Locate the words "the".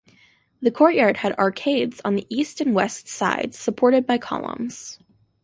0.63-0.71, 2.15-2.25